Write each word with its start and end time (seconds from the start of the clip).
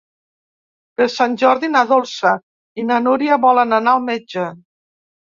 Per 1.01 1.07
Sant 1.17 1.35
Jordi 1.43 1.69
na 1.75 1.85
Dolça 1.93 2.33
i 2.85 2.89
na 2.91 3.01
Núria 3.07 3.41
volen 3.49 3.81
anar 3.83 3.97
al 3.99 4.07
metge. 4.11 4.53